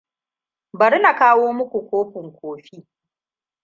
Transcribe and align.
Bari 0.79 0.97
na 1.03 1.11
kawo 1.19 1.47
muku 1.57 1.79
kofin 1.89 2.27
kofi. 2.39 2.75